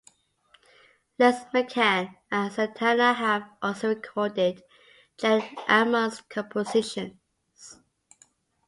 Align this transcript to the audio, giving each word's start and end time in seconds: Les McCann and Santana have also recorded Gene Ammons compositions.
Les 1.19 1.35
McCann 1.53 2.09
and 2.31 2.49
Santana 2.51 3.13
have 3.13 3.43
also 3.61 3.89
recorded 3.89 4.63
Gene 5.15 5.41
Ammons 5.67 6.27
compositions. 6.27 7.17